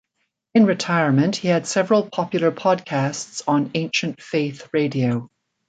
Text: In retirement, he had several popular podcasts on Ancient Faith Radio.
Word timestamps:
In 0.55 0.65
retirement, 0.65 1.35
he 1.35 1.47
had 1.47 1.67
several 1.67 2.09
popular 2.09 2.49
podcasts 2.51 3.43
on 3.47 3.69
Ancient 3.75 4.19
Faith 4.19 4.67
Radio. 4.73 5.29